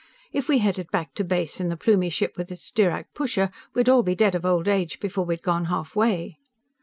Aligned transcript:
If 0.33 0.47
we 0.49 0.57
headed 0.57 0.89
back 0.89 1.13
to 1.13 1.23
base 1.23 1.61
in 1.61 1.69
the 1.69 1.77
Plumie 1.77 2.09
ship 2.09 2.35
with 2.35 2.51
its 2.51 2.71
Dirac 2.71 3.13
pusher, 3.13 3.51
we'd 3.75 3.87
all 3.87 4.01
be 4.01 4.15
dead 4.15 4.33
of 4.33 4.43
old 4.47 4.67
age 4.67 4.99
before 4.99 5.25
we'd 5.25 5.43
gone 5.43 5.65
halfway." 5.65 6.39